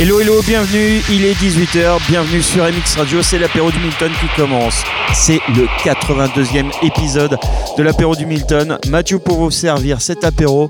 Hello, 0.00 0.18
hello, 0.18 0.40
bienvenue. 0.40 1.02
Il 1.10 1.26
est 1.26 1.34
18h. 1.34 1.98
Bienvenue 2.08 2.40
sur 2.40 2.64
MX 2.64 2.96
Radio. 2.96 3.20
C'est 3.20 3.38
l'apéro 3.38 3.70
du 3.70 3.78
Milton 3.80 4.10
qui 4.18 4.34
commence. 4.34 4.82
C'est 5.12 5.40
le 5.54 5.66
82e 5.84 6.70
épisode 6.82 7.36
de 7.76 7.82
l'apéro 7.82 8.16
du 8.16 8.24
Milton. 8.24 8.78
Mathieu 8.88 9.18
pour 9.18 9.36
vous 9.36 9.50
servir 9.50 10.00
cet 10.00 10.24
apéro. 10.24 10.68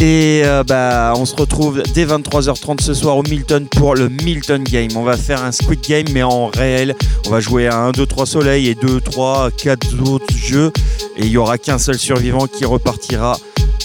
Et 0.00 0.40
euh, 0.46 0.64
bah, 0.64 1.12
on 1.14 1.26
se 1.26 1.36
retrouve 1.36 1.82
dès 1.94 2.06
23h30 2.06 2.80
ce 2.80 2.94
soir 2.94 3.18
au 3.18 3.22
Milton 3.22 3.66
pour 3.68 3.94
le 3.94 4.08
Milton 4.08 4.64
Game. 4.64 4.88
On 4.96 5.02
va 5.02 5.18
faire 5.18 5.44
un 5.44 5.52
Squid 5.52 5.82
Game, 5.86 6.06
mais 6.14 6.22
en 6.22 6.46
réel. 6.46 6.96
On 7.26 7.30
va 7.30 7.40
jouer 7.40 7.66
à 7.66 7.76
1, 7.76 7.90
2, 7.90 8.06
3 8.06 8.24
soleil 8.24 8.68
et 8.68 8.74
2, 8.74 9.02
3, 9.02 9.50
4 9.58 10.10
autres 10.10 10.34
jeux. 10.34 10.72
Et 11.18 11.26
il 11.26 11.28
n'y 11.28 11.36
aura 11.36 11.58
qu'un 11.58 11.76
seul 11.76 11.98
survivant 11.98 12.46
qui 12.46 12.64
repartira 12.64 13.36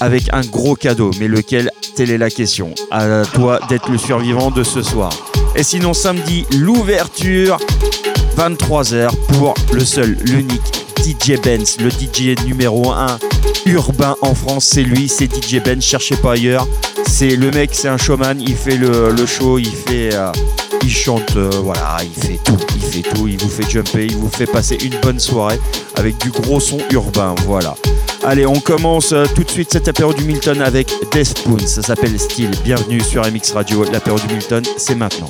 avec 0.01 0.29
un 0.33 0.41
gros 0.41 0.75
cadeau. 0.75 1.11
Mais 1.19 1.27
lequel 1.27 1.71
Telle 1.95 2.11
est 2.11 2.17
la 2.17 2.29
question. 2.29 2.73
À 2.91 3.23
toi 3.33 3.59
d'être 3.69 3.89
le 3.89 3.97
survivant 3.97 4.51
de 4.51 4.63
ce 4.63 4.81
soir. 4.81 5.11
Et 5.55 5.63
sinon, 5.63 5.93
samedi, 5.93 6.45
l'ouverture, 6.57 7.57
23h 8.37 9.09
pour 9.37 9.53
le 9.71 9.85
seul, 9.85 10.17
l'unique 10.25 10.85
DJ 10.97 11.39
Benz, 11.41 11.77
le 11.79 11.89
DJ 11.89 12.35
numéro 12.45 12.91
1 12.91 13.19
urbain 13.67 14.15
en 14.21 14.35
France. 14.35 14.65
C'est 14.65 14.83
lui, 14.83 15.07
c'est 15.07 15.33
DJ 15.33 15.61
Benz, 15.63 15.83
cherchez 15.83 16.15
pas 16.17 16.33
ailleurs. 16.33 16.67
C'est 17.07 17.35
le 17.35 17.51
mec, 17.51 17.69
c'est 17.73 17.87
un 17.87 17.97
showman, 17.97 18.41
il 18.41 18.55
fait 18.55 18.77
le, 18.77 19.25
show, 19.25 19.57
il 19.59 19.67
fait. 19.67 20.13
Euh, 20.13 20.31
il 20.85 20.91
chante, 20.91 21.35
euh, 21.35 21.49
voilà, 21.63 21.97
il 22.03 22.23
fait 22.23 22.39
tout, 22.43 22.57
il 22.75 22.81
fait 22.81 23.01
tout, 23.01 23.27
il 23.27 23.39
vous 23.39 23.49
fait 23.49 23.67
jumper, 23.67 24.05
il 24.05 24.17
vous 24.17 24.29
fait 24.29 24.45
passer 24.45 24.77
une 24.83 24.93
bonne 25.01 25.19
soirée 25.19 25.59
avec 25.95 26.15
du 26.19 26.29
gros 26.29 26.59
son 26.59 26.77
urbain, 26.91 27.33
voilà. 27.47 27.75
Allez, 28.27 28.47
on 28.47 28.59
commence 28.59 29.11
euh, 29.11 29.25
tout 29.35 29.43
de 29.43 29.51
suite 29.51 29.71
cet 29.71 29.87
apéro 29.87 30.11
du 30.11 30.23
Milton 30.23 30.59
avec 30.59 30.91
Death 31.11 31.37
Spoon, 31.37 31.59
ça 31.59 31.83
s'appelle 31.83 32.19
Style. 32.19 32.49
Bienvenue 32.63 32.99
sur 32.99 33.21
MX 33.21 33.53
Radio, 33.53 33.83
l'apéro 33.83 34.17
du 34.17 34.33
Milton, 34.33 34.63
c'est 34.77 34.95
maintenant. 34.95 35.29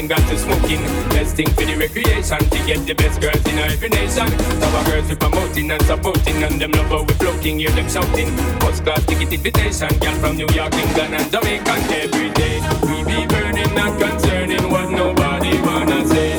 Poking 0.00 0.08
got 0.08 0.28
to 0.28 0.38
smoking. 0.38 0.80
Best 1.10 1.36
thing 1.36 1.48
for 1.50 1.64
the 1.64 1.76
recreation 1.76 2.38
to 2.38 2.58
get 2.66 2.86
the 2.86 2.94
best 2.94 3.20
girls 3.20 3.44
in 3.46 3.58
every 3.58 3.88
nation. 3.88 4.28
Our 4.62 4.84
girls 4.84 5.08
we 5.08 5.16
promoting 5.16 5.70
and 5.70 5.82
supporting, 5.82 6.42
and 6.42 6.60
them 6.60 6.72
love 6.72 7.08
we 7.08 7.14
floating, 7.14 7.58
hear 7.58 7.70
them 7.70 7.88
shouting. 7.88 8.28
First 8.60 8.84
class 8.84 9.04
ticket 9.06 9.32
invitation, 9.32 9.88
girl 9.98 10.14
from 10.20 10.36
New 10.36 10.48
York, 10.54 10.74
England, 10.74 11.14
and 11.14 11.30
Jamaica 11.30 11.74
every 12.02 12.30
day. 12.30 12.60
We 12.82 13.04
be 13.04 13.26
burning, 13.26 13.74
not 13.74 13.98
concerning 13.98 14.70
what 14.70 14.90
nobody 14.90 15.60
wanna 15.62 16.06
say. 16.06 16.29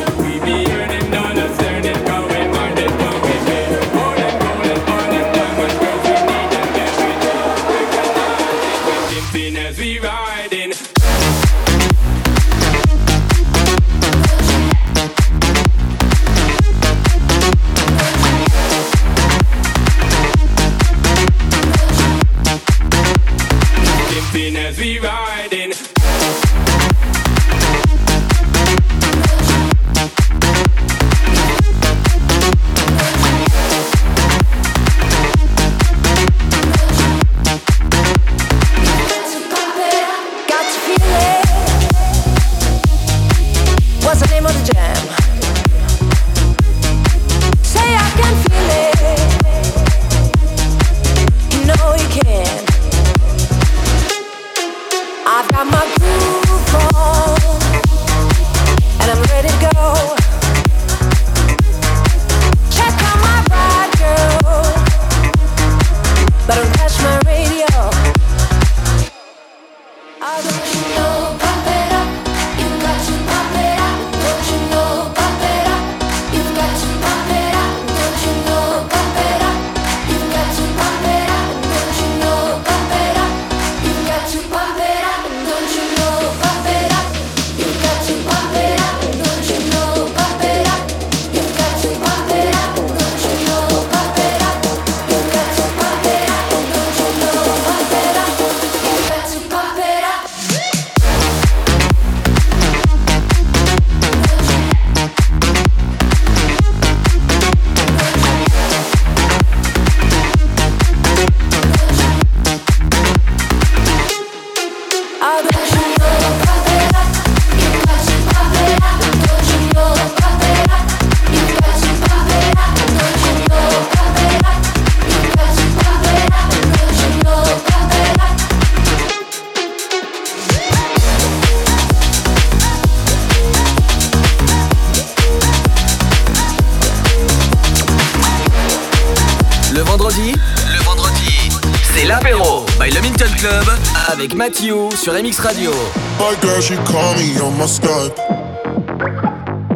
Vendredi, 140.12 140.34
le 140.68 140.84
vendredi, 140.84 141.50
c'est 141.94 142.06
l'apéro 142.06 142.66
by 142.80 142.92
le 142.92 143.02
Minton 143.02 143.32
Club 143.38 143.64
avec 144.12 144.36
Mathieu 144.36 144.76
sur 144.96 145.14
MX 145.14 145.40
Radio. 145.40 145.72
My 146.20 146.36
girl, 146.42 146.62
she 146.62 146.76
call 146.86 147.16
me 147.16 147.40
on 147.42 147.52
my 147.58 147.68
Skype. 147.68 148.18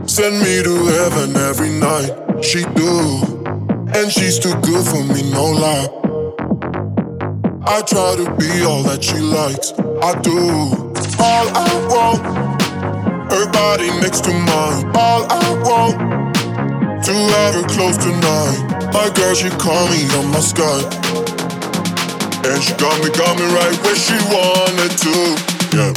Send 0.06 0.40
me 0.40 0.64
to 0.64 0.86
heaven 0.88 1.36
every 1.38 1.70
night. 1.70 2.14
She 2.42 2.64
do. 2.76 3.22
And 3.94 4.12
she's 4.12 4.40
too 4.40 4.54
good 4.62 4.86
for 4.86 5.04
me, 5.04 5.24
no 5.32 5.52
lie. 5.52 5.90
I 7.68 7.82
try 7.82 8.16
to 8.18 8.30
be 8.38 8.64
all 8.64 8.84
that 8.84 9.04
she 9.04 9.20
likes. 9.20 9.74
I 10.02 10.20
do. 10.22 10.38
All 11.20 11.48
I 11.56 11.88
want. 11.90 13.32
Her 13.32 13.50
body 13.52 13.90
next 14.02 14.26
to 14.26 14.34
mine. 14.34 14.92
All 14.96 15.26
I 15.30 15.62
want. 15.64 16.36
To 17.06 17.14
have 17.14 17.54
her 17.56 17.68
close 17.68 17.98
tonight. 17.98 18.75
My 18.96 19.10
girl, 19.10 19.36
she 19.36 19.50
call 19.50 19.90
me 19.90 20.08
on 20.16 20.32
my 20.32 20.40
Skype. 20.40 20.88
And 22.48 22.64
she 22.64 22.74
got 22.76 22.96
me, 23.04 23.10
got 23.12 23.36
me 23.38 23.44
right 23.52 23.76
where 23.84 23.96
she 23.96 24.16
wanted 24.32 24.96
to. 25.04 25.16
Yeah. 25.76 25.92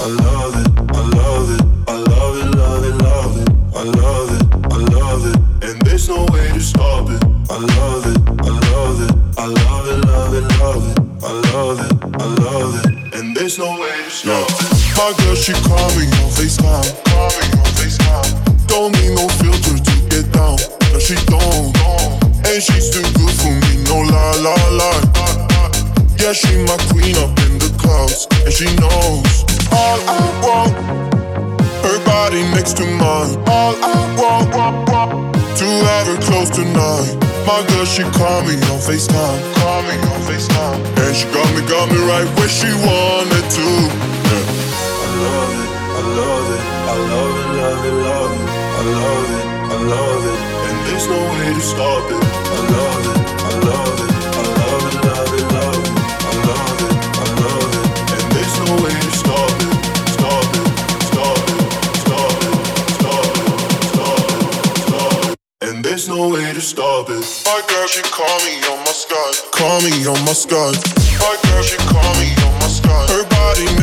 I 0.00 0.08
love 0.08 0.54
it, 0.56 0.68
I 0.96 1.02
love 1.12 1.48
it, 1.52 1.62
I 1.86 1.96
love 2.08 2.36
it, 2.40 2.48
love 2.56 2.84
it, 2.88 2.94
love 3.04 3.36
it. 3.36 3.48
I 3.76 3.82
love 3.84 4.30
it, 4.32 4.42
I 4.72 4.78
love 4.96 5.26
it, 5.28 5.68
and 5.68 5.82
there's 5.82 6.08
no 6.08 6.24
way 6.32 6.48
to 6.48 6.60
stop 6.60 7.10
it. 7.10 7.22
I 7.50 7.58
love 7.58 8.06
it, 8.06 8.18
I 8.40 8.50
love 8.72 8.98
it, 9.04 9.12
I 9.36 9.46
love 9.46 9.86
it, 9.92 9.98
love 10.08 10.34
it, 10.34 10.44
love 10.58 10.84
it. 10.88 10.98
I 11.22 11.32
love 11.52 11.78
it, 11.84 11.92
I 12.18 12.26
love 12.48 12.72
it, 12.80 13.14
and 13.14 13.36
there's 13.36 13.58
no 13.58 13.78
way 13.78 13.92
to 14.08 14.26
Yeah. 14.26 14.46
stop 14.46 14.48
it. 14.48 14.96
My 14.96 15.12
girl, 15.22 15.34
she 15.34 15.52
call 15.68 15.90
me 15.98 16.06
on 16.16 16.30
FaceTime. 16.32 16.88
Call 17.12 17.28
me 17.28 17.44
on 17.60 17.70
FaceTime. 17.76 18.66
Don't 18.68 18.92
need 18.96 19.12
no 19.20 19.28
filter 19.36 19.76
to 19.76 19.94
get 20.08 20.32
down. 20.32 20.56
No, 20.92 20.98
she 20.98 21.14
don't. 21.26 22.27
And 22.48 22.62
she's 22.62 22.88
too 22.88 23.04
good 23.20 23.34
for 23.44 23.52
me, 23.52 23.84
no 23.84 24.00
lie, 24.08 24.40
lie, 24.40 24.68
lie. 24.80 25.04
Yeah, 26.16 26.32
she 26.32 26.56
my 26.64 26.80
queen 26.88 27.12
up 27.20 27.36
in 27.44 27.60
the 27.60 27.68
clouds. 27.76 28.24
And 28.40 28.52
she 28.52 28.64
knows 28.80 29.44
all 29.68 30.00
I 30.08 30.24
want. 30.40 30.72
Her 31.84 32.00
body 32.08 32.40
next 32.56 32.78
to 32.78 32.86
mine. 32.88 33.36
All 33.46 33.76
I 33.84 34.00
want, 34.16 34.48
to 35.60 35.68
have 35.92 36.06
her 36.08 36.16
close 36.24 36.48
tonight. 36.48 37.20
My 37.44 37.60
girl, 37.68 37.84
she 37.84 38.02
call 38.16 38.40
me 38.48 38.56
on 38.72 38.80
FaceTime. 38.80 39.40
Call 39.60 39.82
me 39.82 39.94
on 40.08 40.20
FaceTime. 40.24 40.80
And 41.04 41.14
she 41.14 41.28
got 41.28 41.52
me, 41.52 41.60
got 41.68 41.92
me 41.92 42.00
right 42.08 42.28
where 42.40 42.48
she 42.48 42.72
wanted 42.80 43.44
to. 43.44 43.68
Yeah. 44.24 44.48
I 45.04 45.20
love 45.20 45.52
it, 45.52 45.70
I 45.84 46.02
love 46.16 46.48
it, 46.48 46.62
I 46.64 46.96
love 47.12 47.34
it, 47.36 47.48
love 47.60 47.84
it, 47.84 47.92
love 47.92 48.32
it. 48.32 48.48
I 48.48 48.82
love 48.88 49.30
it, 49.36 49.44
I 49.68 49.76
love 49.84 50.24
it, 50.24 50.47
there's 50.98 51.10
no 51.10 51.22
way 51.30 51.54
to 51.54 51.60
stop 51.60 52.10
it. 52.10 52.18
I 52.18 52.60
love 52.74 53.06
it, 53.06 53.18
I 53.38 53.54
love 53.70 53.98
it, 54.02 54.10
I 54.18 54.50
love 54.58 54.82
it, 54.88 54.98
love 55.06 55.30
it, 55.38 55.46
love 55.54 55.78
it. 55.78 55.94
I 56.26 56.42
love 56.42 56.80
it, 56.82 56.94
I 57.14 57.30
love 57.38 57.70
it, 57.78 57.86
and 58.18 58.26
there's 58.34 58.56
no 58.58 58.74
way 58.82 58.98
to 58.98 59.12
stop 59.14 59.54
it. 59.62 59.78
Stop 60.18 60.42
it, 60.58 60.66
stop 61.06 61.38
it, 61.54 61.62
stop 62.02 62.34
it, 62.42 62.58
stop 62.98 63.30
it, 63.30 63.62
stop 63.94 64.26
it, 64.26 64.50
stop 64.90 65.22
it. 65.30 65.70
And 65.70 65.84
there's 65.84 66.08
no 66.08 66.30
way 66.30 66.52
to 66.52 66.60
stop 66.60 67.06
it. 67.10 67.22
My 67.46 67.62
girl, 67.70 67.86
she 67.86 68.02
call 68.02 68.38
me 68.42 68.58
on 68.66 68.82
my 68.82 68.90
Skype. 68.90 69.52
Call 69.52 69.80
me 69.82 69.94
on 70.02 70.18
my 70.26 70.34
Skype. 70.34 70.82
My 71.22 71.36
girl, 71.46 71.62
she 71.62 71.78
call 71.86 72.12
me 72.18 72.34
on 72.42 72.58
my 72.58 72.66
Skype. 72.66 73.06
Her 73.14 73.22
body 73.30 73.77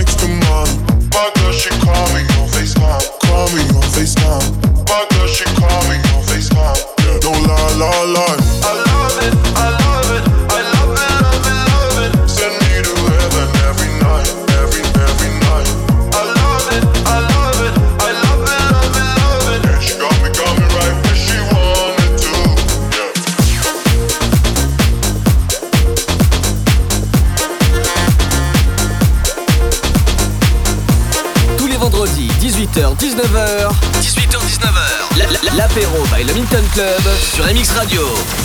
Sur 36.75 37.45
MX 37.45 37.71
Radio. 37.71 38.44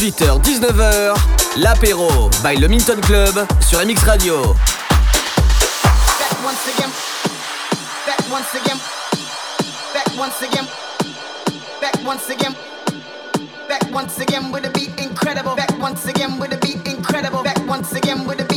18h, 0.00 0.40
19h, 0.40 1.14
l'apéro 1.58 2.30
by 2.42 2.56
le 2.56 2.68
Minton 2.68 2.98
Club 3.02 3.46
sur 3.60 3.84
MX 3.84 4.02
Radio. 4.04 4.54
Back 6.18 6.42
once 6.42 6.66
again. 6.74 6.90
Back 8.06 8.20
once 8.30 8.54
again. 8.54 8.78
Back 9.92 10.06
once 10.16 10.42
again. 10.42 10.66
Back 11.82 12.02
once 12.02 12.30
again. 12.30 12.54
Back 13.68 13.92
once 13.92 14.18
again 14.20 14.50
with 14.50 14.64
a 14.64 14.70
beat 14.70 14.98
incredible. 14.98 15.54
Back 15.54 15.78
once 15.78 16.06
again 16.06 16.38
with 16.38 16.54
a 16.54 16.56
beat 16.56 16.80
incredible. 16.86 17.42
Back 17.42 17.60
once 17.68 17.92
again 17.92 18.26
with 18.26 18.40
a 18.40 18.49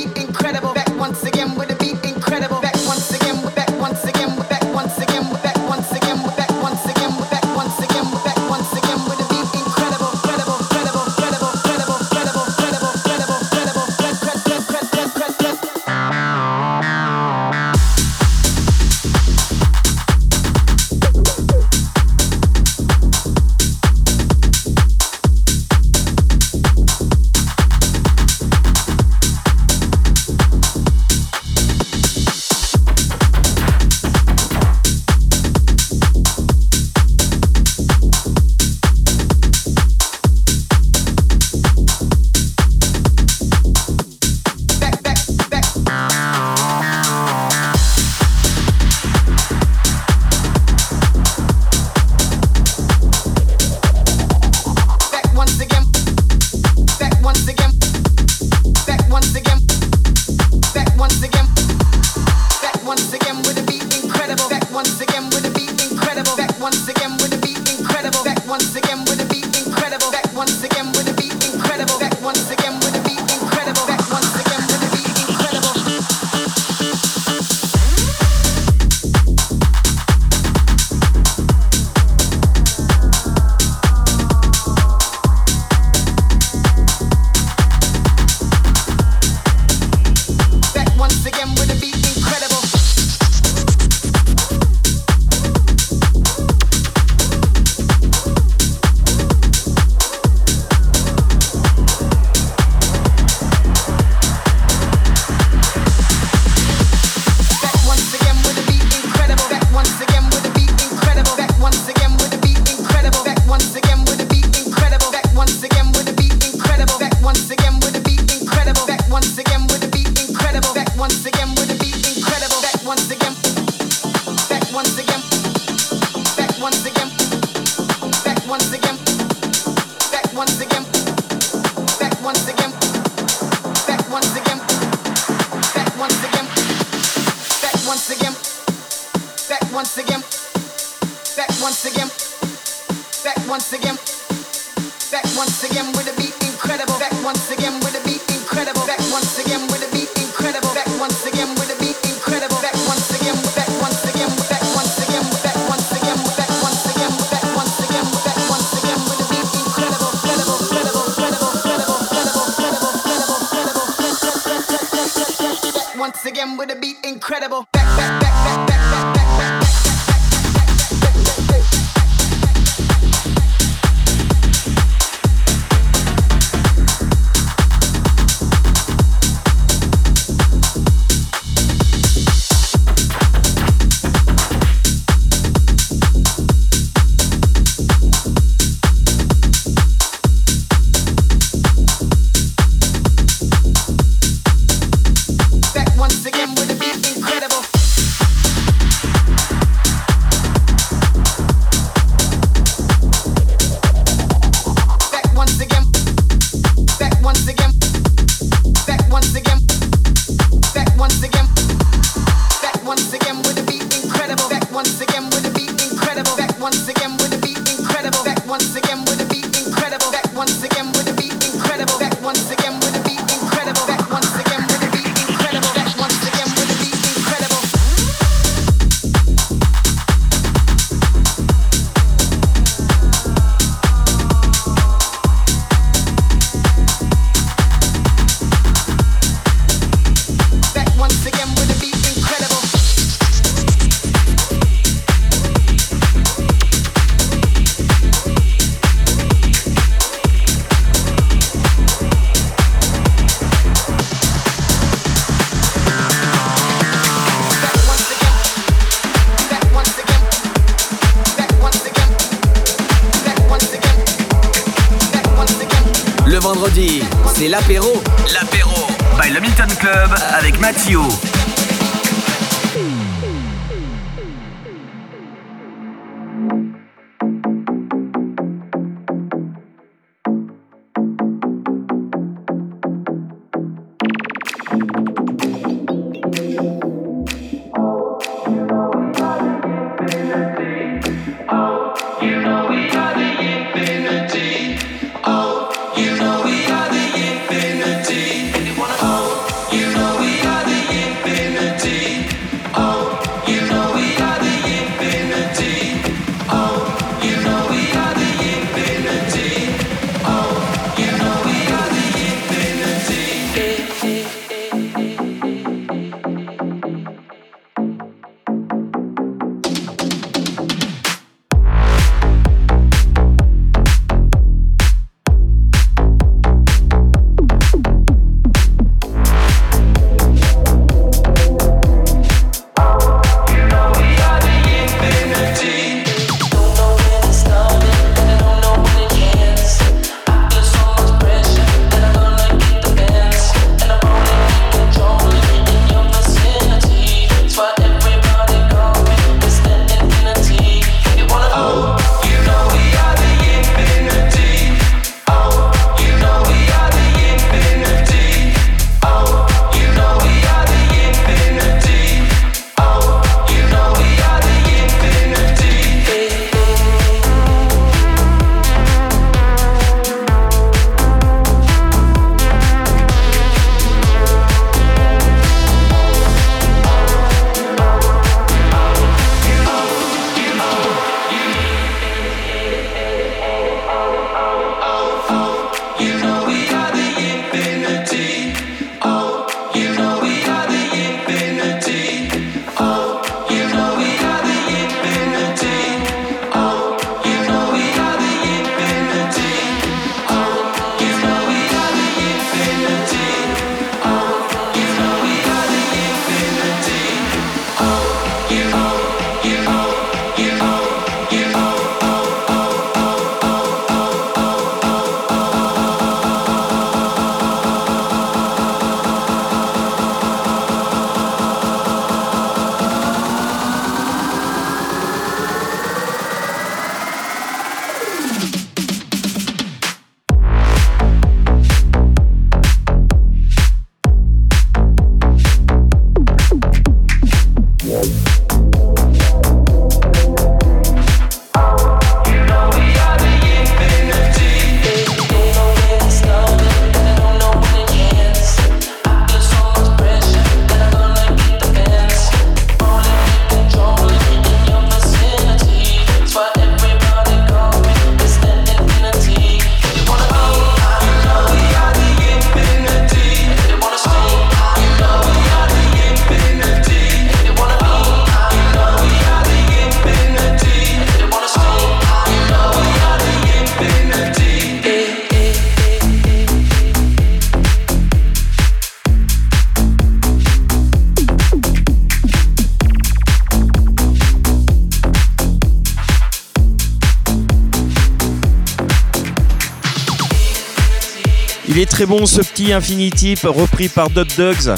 très 492.03 492.17
bon 492.17 492.25
ce 492.25 492.41
petit 492.41 492.73
Infinity 492.73 493.37
repris 493.45 493.87
par 493.87 494.09
Dot 494.09 494.27
Dogs. 494.37 494.75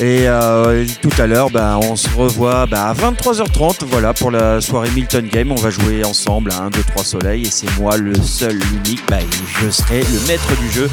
Et 0.00 0.26
euh, 0.26 0.84
tout 1.02 1.10
à 1.18 1.26
l'heure, 1.28 1.48
bah, 1.48 1.78
on 1.80 1.94
se 1.94 2.08
revoit 2.08 2.66
bah, 2.66 2.88
à 2.88 2.94
23h30 2.94 3.84
voilà, 3.86 4.12
pour 4.12 4.32
la 4.32 4.60
soirée 4.60 4.90
Milton 4.92 5.28
Game. 5.28 5.52
On 5.52 5.56
va 5.56 5.70
jouer 5.70 6.04
ensemble 6.04 6.50
à 6.50 6.62
1, 6.62 6.70
2, 6.70 6.82
3 6.94 7.04
soleils. 7.04 7.42
Et 7.42 7.50
c'est 7.50 7.70
moi 7.78 7.96
le 7.96 8.14
seul, 8.14 8.58
l'unique. 8.58 9.04
Bah, 9.08 9.18
je 9.60 9.70
serai 9.70 10.00
le 10.00 10.26
maître 10.26 10.48
du 10.60 10.68
jeu. 10.68 10.90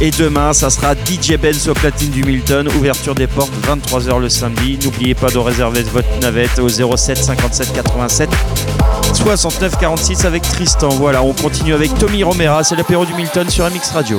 Et 0.00 0.10
demain, 0.10 0.54
ça 0.54 0.70
sera 0.70 0.94
DJ 0.94 1.36
Benz 1.36 1.68
au 1.68 1.74
platine 1.74 2.10
du 2.10 2.24
Milton. 2.24 2.66
Ouverture 2.68 3.14
des 3.14 3.26
portes, 3.26 3.52
23h 3.68 4.20
le 4.20 4.30
samedi. 4.30 4.78
N'oubliez 4.82 5.14
pas 5.14 5.28
de 5.28 5.36
réserver 5.36 5.82
votre 5.82 6.08
navette 6.22 6.58
au 6.60 6.68
07 6.70 7.18
57 7.18 7.74
87 7.74 8.30
69 9.12 9.78
46 9.78 10.24
avec 10.24 10.44
Tristan. 10.44 10.88
Voilà, 10.88 11.22
on 11.22 11.34
continue 11.34 11.74
avec 11.74 11.92
Tommy 11.98 12.22
Romera. 12.22 12.64
C'est 12.64 12.76
l'apéro 12.76 13.04
du 13.04 13.12
Milton 13.12 13.50
sur 13.50 13.66
MX 13.66 13.90
Radio. 13.92 14.18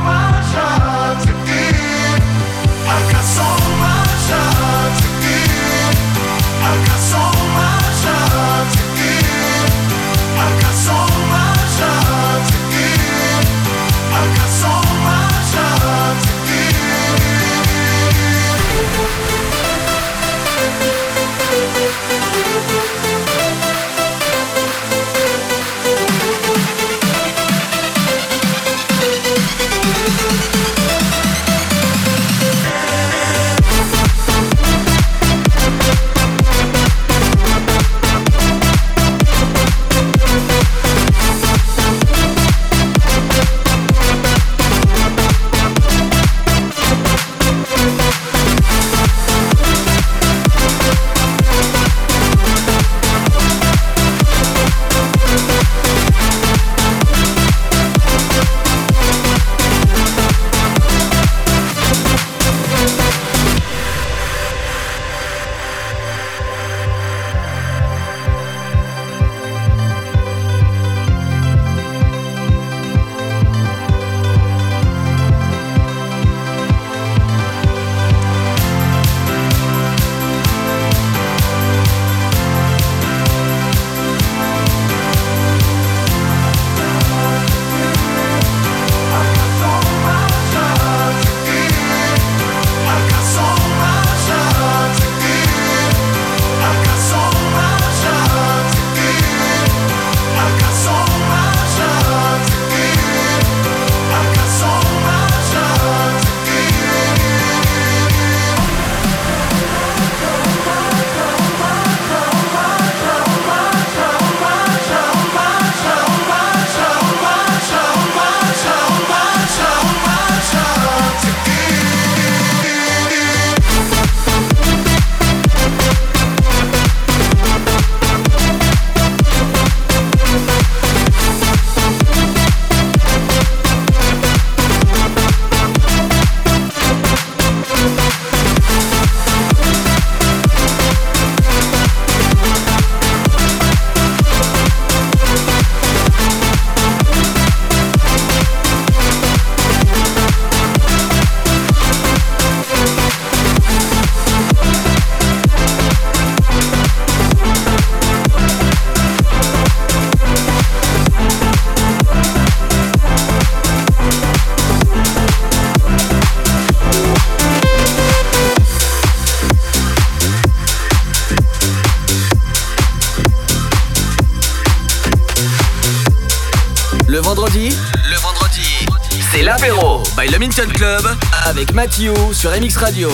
L'apéro 179.51 180.01
by 180.15 180.31
Le 180.31 180.39
Minton 180.39 180.69
Club 180.73 181.03
avec 181.43 181.73
Mathieu 181.73 182.13
sur 182.31 182.51
MX 182.51 182.77
Radio. 182.77 183.09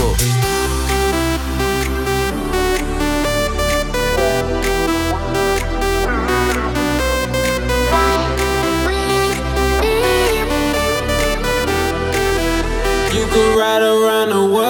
You 13.15 13.25
go 13.33 13.57
right 13.57 13.81
around 13.81 14.29
the 14.29 14.53
world. 14.53 14.66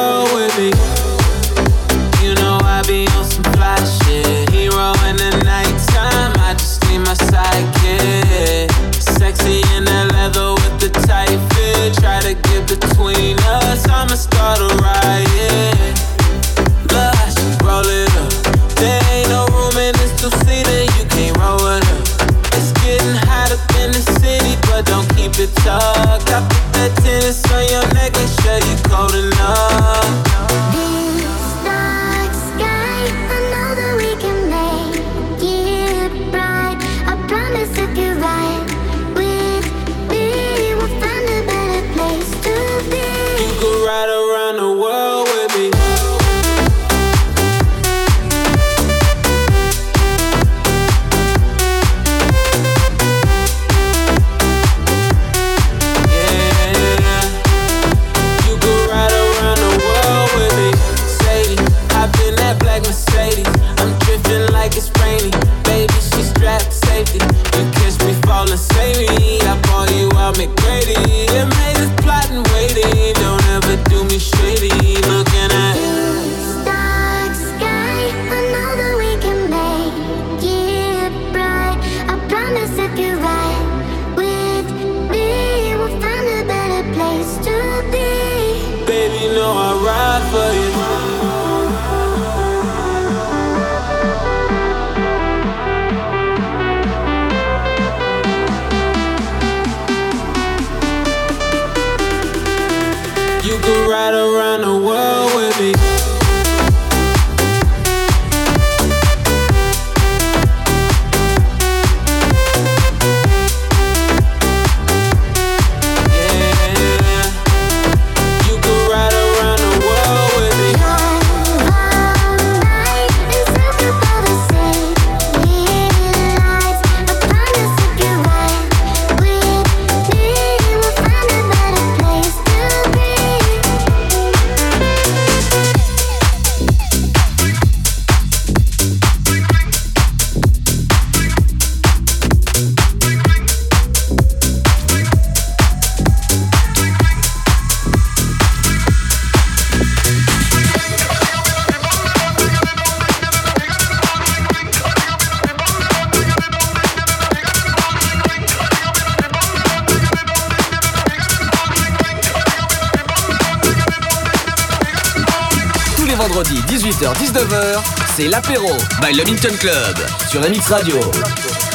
l'apéro 168.27 168.77
by 169.01 169.13
le 169.13 169.23
Club 169.57 169.95
sur 170.29 170.41
MX 170.41 170.69
Radio. 170.69 171.66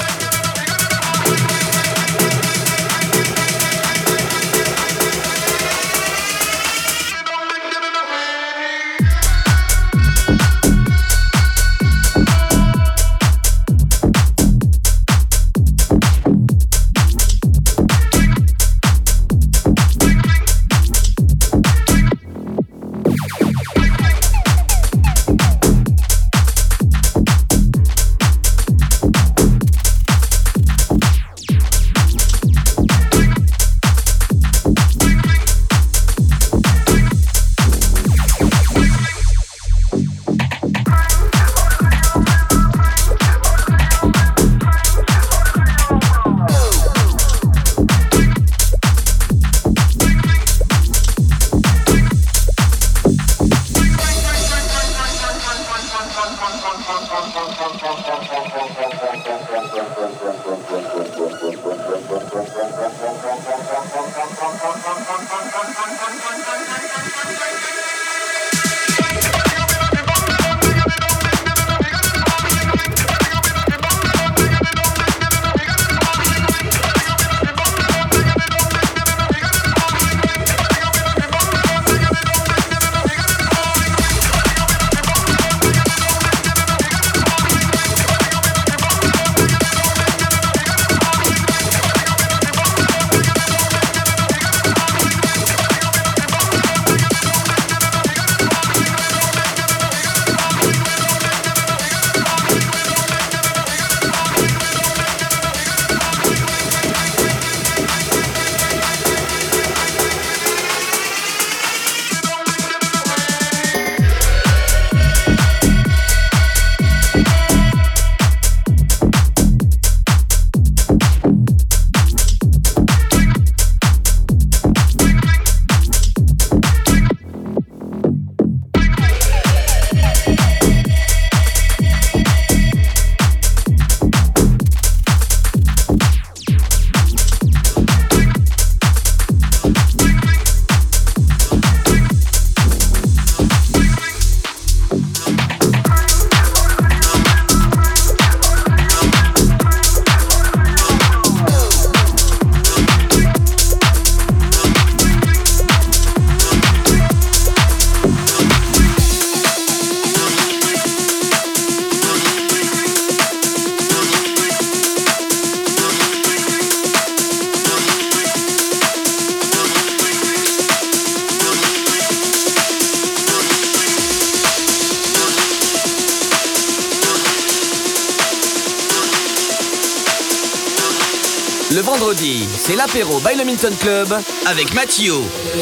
C'est 182.64 182.76
l'apéro 182.76 183.18
by 183.18 183.36
le 183.36 183.44
Minton 183.44 183.74
Club 183.80 184.14
avec 184.46 184.72
Mathieu 184.72 185.14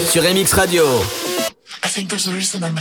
sur 0.05 0.23
MX 0.23 0.53
Radio. 0.53 0.85
I 1.83 1.89
think 1.89 2.11
there's 2.11 2.29
a 2.29 2.33
reason 2.33 2.63
I'm 2.63 2.77
a 2.77 2.81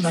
le 0.00 0.08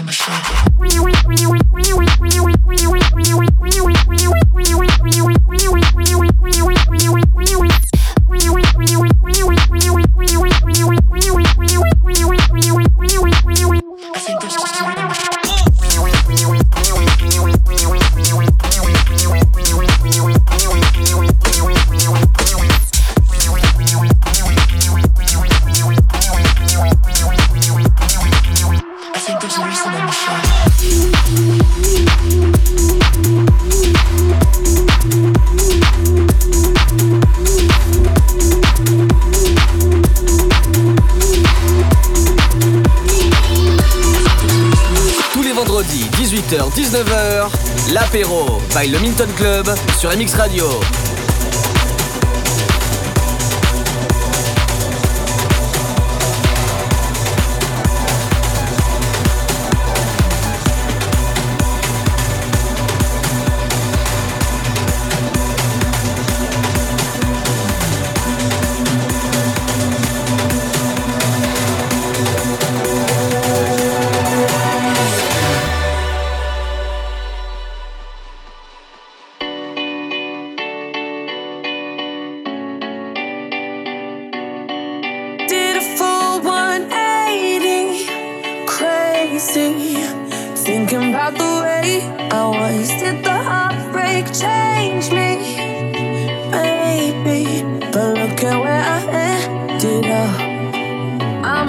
Minton 49.12 49.34
Club 49.36 49.68
sur 50.00 50.10
MX 50.16 50.36
Radio. 50.36 50.81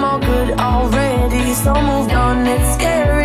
I'm 0.03 0.15
all 0.15 0.19
good 0.19 0.59
already. 0.59 1.53
So 1.53 1.73
moved 1.73 2.11
on, 2.11 2.45
it's 2.45 2.73
scary. 2.73 3.22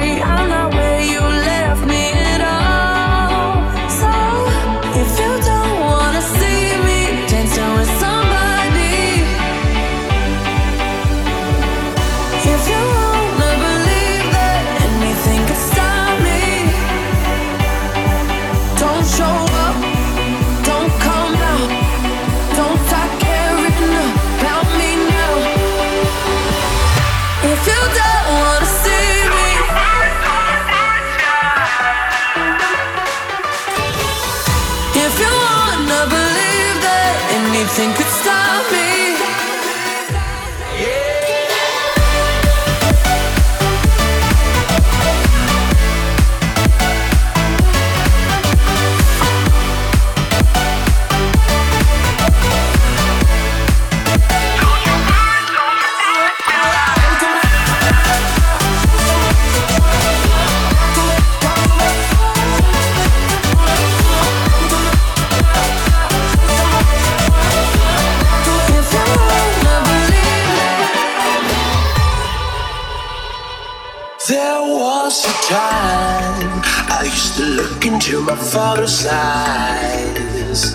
father 78.49 78.87
sighs. 78.87 80.75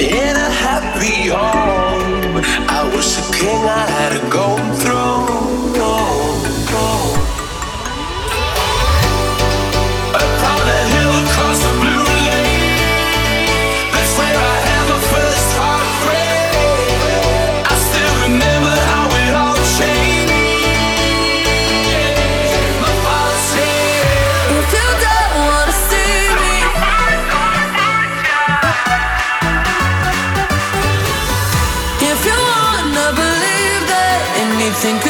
In 0.00 0.34
a 0.46 0.50
happy 0.64 1.28
home, 1.28 2.42
I 2.68 2.90
was 2.94 3.18
a 3.18 3.32
king, 3.34 3.62
I 3.68 3.86
had 3.96 4.12
a 4.16 4.30
go 4.30 4.56
through. 4.76 4.99
think 34.82 35.09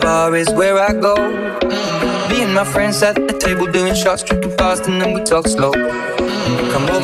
Bar 0.00 0.34
is 0.34 0.48
where 0.50 0.78
I 0.78 0.92
go. 0.92 1.14
Me 2.28 2.42
and 2.42 2.54
my 2.54 2.64
friends 2.64 3.02
at 3.02 3.14
the 3.14 3.38
table 3.38 3.66
doing 3.66 3.94
shots, 3.94 4.22
drinking 4.22 4.56
fast, 4.56 4.86
and 4.86 5.00
then 5.00 5.14
we 5.14 5.22
talk 5.24 5.46
slow. 5.46 5.72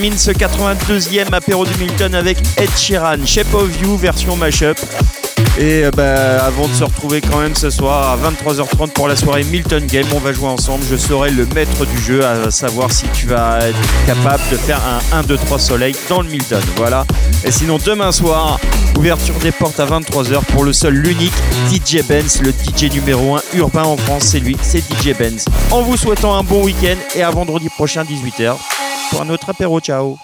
termine 0.00 0.18
ce 0.18 0.30
82e 0.30 1.34
apéro 1.34 1.66
du 1.66 1.76
Milton 1.78 2.14
avec 2.14 2.38
Ed 2.56 2.70
Sheeran, 2.74 3.26
Shape 3.26 3.52
of 3.52 3.68
You 3.82 3.98
version 3.98 4.34
mashup. 4.34 4.78
Et 5.58 5.84
euh, 5.84 5.90
bah, 5.90 6.42
avant 6.42 6.68
de 6.68 6.72
se 6.72 6.84
retrouver 6.84 7.20
quand 7.20 7.38
même 7.38 7.54
ce 7.54 7.68
soir 7.68 8.08
à 8.08 8.30
23h30 8.30 8.92
pour 8.92 9.08
la 9.08 9.16
soirée 9.16 9.44
Milton 9.44 9.84
Game, 9.86 10.06
on 10.14 10.18
va 10.18 10.32
jouer 10.32 10.48
ensemble. 10.48 10.84
Je 10.90 10.96
serai 10.96 11.30
le 11.30 11.44
maître 11.54 11.84
du 11.84 11.98
jeu, 11.98 12.24
à 12.24 12.50
savoir 12.50 12.90
si 12.90 13.04
tu 13.12 13.26
vas 13.26 13.58
être 13.68 13.78
capable 14.06 14.42
de 14.50 14.56
faire 14.56 14.80
un 15.12 15.18
1, 15.18 15.22
2, 15.24 15.36
3 15.36 15.58
soleil 15.58 15.94
dans 16.08 16.22
le 16.22 16.30
Milton. 16.30 16.62
Voilà. 16.76 17.04
Et 17.44 17.50
sinon, 17.50 17.78
demain 17.84 18.10
soir, 18.10 18.58
ouverture 18.96 19.34
des 19.42 19.52
portes 19.52 19.80
à 19.80 19.84
23h 19.84 20.42
pour 20.46 20.64
le 20.64 20.72
seul, 20.72 20.94
l'unique 20.94 21.34
DJ 21.70 22.02
Benz, 22.08 22.40
le 22.40 22.52
DJ 22.52 22.90
numéro 22.94 23.36
1 23.36 23.42
urbain 23.52 23.84
en 23.84 23.98
France. 23.98 24.22
C'est 24.28 24.40
lui, 24.40 24.56
c'est 24.62 24.78
DJ 24.78 25.14
Benz. 25.18 25.44
En 25.70 25.82
vous 25.82 25.98
souhaitant 25.98 26.34
un 26.36 26.42
bon 26.42 26.64
week-end 26.64 26.96
et 27.14 27.22
à 27.22 27.30
vendredi 27.30 27.68
prochain 27.68 28.04
18h 28.04 28.56
pour 29.10 29.20
un 29.20 29.28
autre 29.28 29.50
apéro. 29.50 29.80
Ciao 29.80 30.16